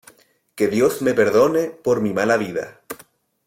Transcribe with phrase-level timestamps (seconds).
[0.55, 2.81] Que Dios me perdone por mi mala vida.